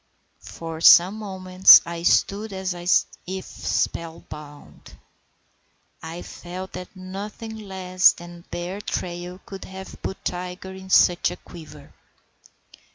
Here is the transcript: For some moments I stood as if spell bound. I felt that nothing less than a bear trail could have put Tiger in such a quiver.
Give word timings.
For 0.47 0.81
some 0.81 1.13
moments 1.19 1.79
I 1.85 2.01
stood 2.01 2.53
as 2.53 2.73
if 3.27 3.45
spell 3.45 4.21
bound. 4.29 4.93
I 6.01 6.23
felt 6.23 6.71
that 6.73 6.95
nothing 6.95 7.55
less 7.55 8.11
than 8.13 8.39
a 8.39 8.49
bear 8.49 8.81
trail 8.81 9.39
could 9.45 9.65
have 9.65 10.01
put 10.01 10.25
Tiger 10.25 10.73
in 10.73 10.89
such 10.89 11.29
a 11.29 11.37
quiver. 11.37 11.93